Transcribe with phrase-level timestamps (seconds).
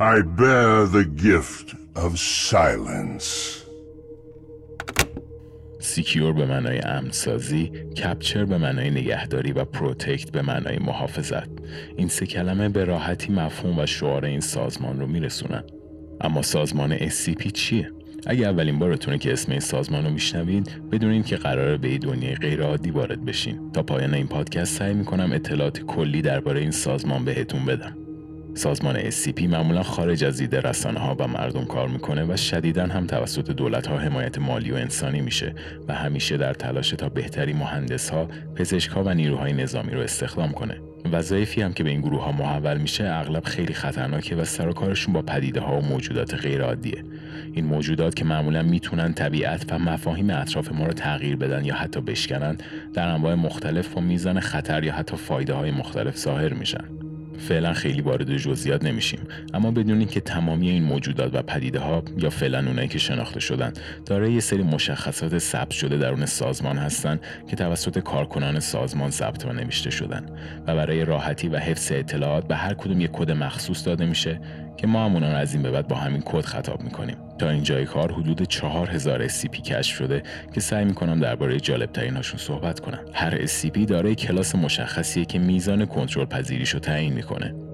[0.00, 3.28] I bear the gift of silence.
[5.80, 11.48] Secure به معنای امنسازی، capture به معنای نگهداری و protect به معنای محافظت.
[11.96, 15.64] این سه کلمه به راحتی مفهوم و شعار این سازمان رو میرسونن.
[16.20, 17.92] اما سازمان SCP چیه؟
[18.26, 22.62] اگه اولین بارتونه که اسم این سازمان رو میشنوید بدونید که قراره به دنیای غیر
[22.62, 27.66] عادی وارد بشین تا پایان این پادکست سعی می‌کنم اطلاعات کلی درباره این سازمان بهتون
[27.66, 28.07] بدم
[28.54, 33.06] سازمان SCP معمولا خارج از دید رسانه ها و مردم کار می‌کنه و شدیدا هم
[33.06, 35.54] توسط دولت ها حمایت مالی و انسانی میشه
[35.88, 40.52] و همیشه در تلاش تا بهتری مهندس ها، پزشک ها و نیروهای نظامی رو استخدام
[40.52, 40.80] کنه.
[41.12, 45.14] وظایفی هم که به این گروه ها محول میشه اغلب خیلی خطرناکه و سر کارشون
[45.14, 47.04] با پدیده ها و موجودات غیر عادیه.
[47.52, 52.00] این موجودات که معمولا می‌تونن طبیعت و مفاهیم اطراف ما رو تغییر بدن یا حتی
[52.00, 52.56] بشکنن
[52.94, 56.84] در انواع مختلف و میزان خطر یا حتی فایده های مختلف ظاهر میشن.
[57.38, 59.20] فعلا خیلی وارد جزئیات نمیشیم.
[59.54, 63.72] اما بدونید که تمامی این موجودات و پدیده ها یا فعلا اونایی که شناخته شدن
[64.06, 69.52] دارای یه سری مشخصات ثبت شده درون سازمان هستن که توسط کارکنان سازمان ثبت و
[69.52, 70.26] نوشته شدن.
[70.66, 74.40] و برای راحتی و حفظ اطلاعات به هر کدوم یک کد مخصوص داده میشه
[74.76, 77.16] که ما هم رو از این به بعد با همین کد خطاب می‌کنیم.
[77.38, 80.22] تا اینجای کار حدود 4000 SCP کشف شده
[80.54, 83.00] که سعی می‌کنم درباره جالب ترین هاشون صحبت کنم.
[83.12, 87.67] هر SCP دارای کلاس مشخصیه که میزان کنترل پذیریش رو تعیین می‌کنه.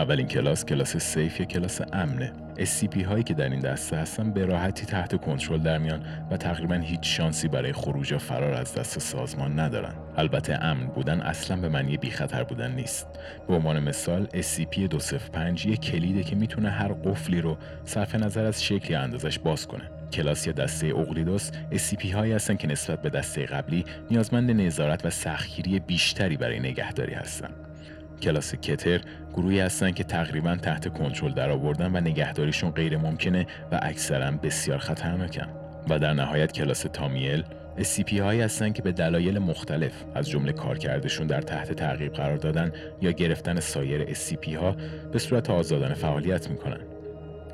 [0.00, 2.32] اولین کلاس کلاس سیف یا کلاس امنه.
[2.58, 6.74] SCP هایی که در این دسته هستن به راحتی تحت کنترل در میان و تقریبا
[6.74, 9.94] هیچ شانسی برای خروج یا فرار از دست سازمان ندارن.
[10.16, 13.06] البته امن بودن اصلا به معنی بی خطر بودن نیست.
[13.48, 18.92] به عنوان مثال SCP-205 یک کلیده که می‌تونه هر قفلی رو صرف نظر از شکل
[18.92, 19.90] یا اندازش باز کنه.
[20.12, 25.10] کلاس یا دسته اقلیدوس SCP هایی هستن که نسبت به دسته قبلی نیازمند نظارت و
[25.10, 27.69] سختگیری بیشتری برای نگهداری هستند
[28.20, 29.00] کلاس کتر
[29.34, 34.78] گروهی هستند که تقریبا تحت کنترل در آوردن و نگهداریشون غیر ممکنه و اکثرا بسیار
[34.78, 35.46] خطرناکن.
[35.88, 37.44] و در نهایت کلاس تامیل
[37.78, 42.72] SCP هایی هستند که به دلایل مختلف از جمله کارکردشون در تحت تعقیب قرار دادن
[43.00, 44.76] یا گرفتن سایر SCP ها
[45.12, 46.80] به صورت آزادانه فعالیت می‌کنن.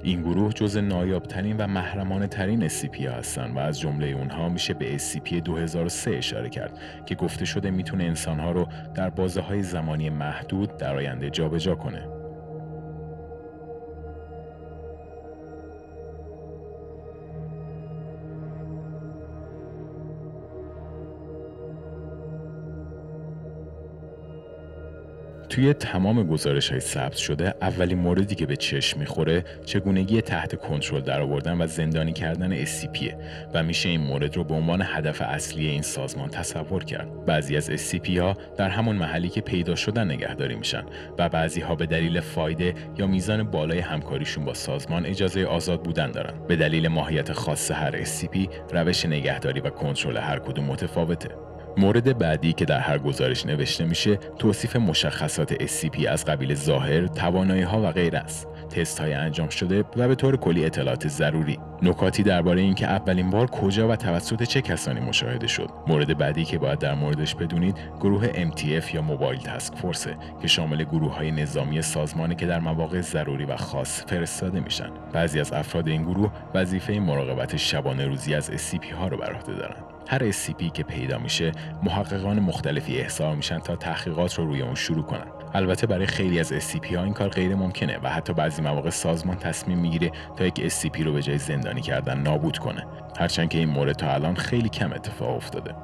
[0.06, 4.75] این گروه جز نایابترین و محرمانه ترین SCP ها هستن و از جمله اونها میشه
[4.75, 10.11] به SCP 2003 اشاره کرد که گفته شده می‌تونه انسانها رو در بازه های زمانی
[10.11, 12.16] محدود در آینده جابجا کنه.
[25.49, 31.01] توی تمام گزارش های ثبت شده اولین موردی که به چشم می‌خوره چگونگی تحت کنترل
[31.01, 33.15] در آوردن و زندانی کردن SCP
[33.55, 37.25] و میشه این مورد رو به عنوان هدف اصلی این سازمان تصور کرد.
[37.27, 40.84] بعضی از SCP ها در همون محلی که پیدا شدن نگهداری میشن
[41.19, 46.11] و بعضی ها به دلیل فایده یا میزان بالای همکاریشون با سازمان اجازه آزاد بودن
[46.11, 46.34] دارن.
[46.49, 48.39] به دلیل ماهیت خاص هر SCP
[48.73, 51.56] روش نگهداری و کنترل هر کدوم متفاوته.
[51.77, 57.63] مورد بعدی که در هر گزارش نوشته میشه توصیف مشخصات SCP از قبیل ظاهر، توانایی
[57.63, 58.49] ها و غیر است.
[58.71, 61.59] تست های انجام شده و به طور کلی اطلاعات ضروری.
[61.83, 65.71] نکاتی درباره اینکه اولین بار کجا و توسط چه کسانی مشاهده شد.
[65.87, 70.85] مورد بعدی که باید در موردش بدونید گروه MTF یا موبایل تاسک فورسه که شامل
[70.85, 74.91] گروه های نظامی سازمانی که در مواقع ضروری و خاص فرستاده میشن.
[75.13, 79.55] بعضی از افراد این گروه وظیفه مراقبت شبانه روزی از SCP ها رو بر عهده
[79.55, 79.96] دارند.
[80.09, 81.53] هر SCP که پیدا میشه
[81.83, 85.27] محققان مختلفی احضار میشن تا تحقیقات رو روی اون شروع کنن.
[85.55, 89.37] البته برای خیلی از SCP ها این کار غیر ممکنه و حتی بعضی مواقع سازمان
[89.37, 92.87] تصمیم می‌گیره تا یک SCP رو به جای زندانی کردن نابود کنه.
[93.19, 95.75] هرچند که این مورد تا الان خیلی کم اتفاق افتاده.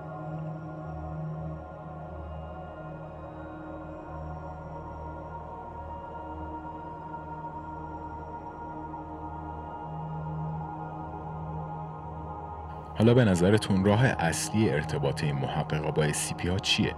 [12.98, 16.94] حالا به نظرتون راه اصلی ارتباط این محققا با SCP ها چیه؟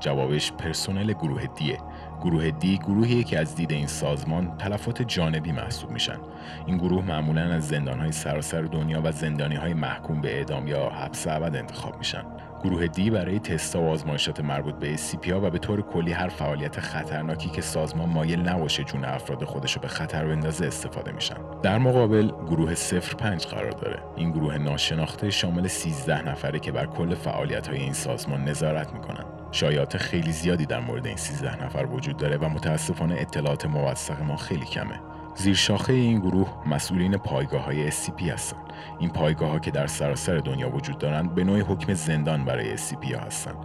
[0.00, 1.78] جوابش پرسنل گروه دیه
[2.22, 6.18] گروه دی گروهی که از دید این سازمان تلفات جانبی محسوب میشن.
[6.66, 11.26] این گروه معمولا از زندانهای سراسر دنیا و زندانی های محکوم به اعدام یا حبس
[11.26, 12.24] ابد انتخاب میشن.
[12.64, 14.96] گروه دی برای تستا و آزمایشات مربوط به
[15.32, 19.72] ها و به طور کلی هر فعالیت خطرناکی که سازمان مایل نباشه جون افراد خودش
[19.72, 21.36] رو به خطر بندازه استفاده میشن.
[21.62, 24.02] در مقابل گروه 05 قرار داره.
[24.16, 29.24] این گروه ناشناخته شامل 13 نفره که بر کل فعالیت های این سازمان نظارت می‌کنن.
[29.52, 34.36] شایعات خیلی زیادی در مورد این 13 نفر وجود داره و متاسفانه اطلاعات موثق ما
[34.36, 35.00] خیلی کمه.
[35.38, 38.62] زیر شاخه این گروه مسئولین پایگاه های SCP هستند.
[38.98, 43.14] این پایگاه ها که در سراسر دنیا وجود دارند به نوعی حکم زندان برای SCP
[43.14, 43.56] ها هستند.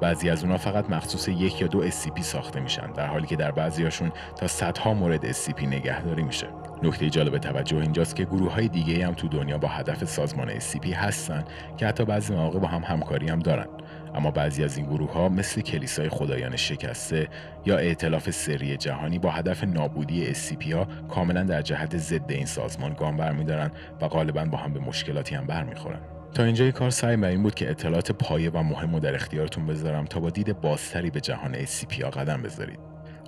[0.00, 3.50] بعضی از اونها فقط مخصوص یک یا دو SCP ساخته میشن در حالی که در
[3.50, 6.46] بعضی هاشون تا صدها مورد SCP نگهداری میشه.
[6.82, 10.86] نکته جالب توجه اینجاست که گروه های دیگه هم تو دنیا با هدف سازمان SCP
[10.94, 11.44] هستن
[11.76, 13.66] که حتی بعضی مواقع با هم همکاری هم دارن.
[14.14, 17.28] اما بعضی از این گروه ها مثل کلیسای خدایان شکسته
[17.66, 22.92] یا ائتلاف سری جهانی با هدف نابودی SCP ها کاملا در جهت ضد این سازمان
[22.94, 23.70] گام برمیدارن
[24.00, 26.00] و غالبا با هم به مشکلاتی هم برمیخورن.
[26.34, 29.66] تا اینجای کار سعی بر این بود که اطلاعات پایه و مهم رو در اختیارتون
[29.66, 32.78] بذارم تا با دید بازتری به جهان SCP ها قدم بذارید.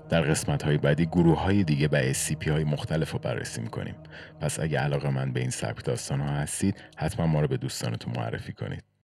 [0.09, 3.94] در قسمت های بعدی گروه های دیگه به SCP های مختلف رو بررسی می‌کنیم.
[4.41, 8.12] پس اگه علاقه من به این سبک داستان ها هستید حتما ما رو به دوستانتون
[8.17, 8.89] معرفی کنید.